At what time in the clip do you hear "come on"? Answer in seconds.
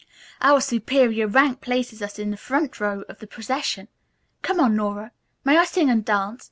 4.41-4.75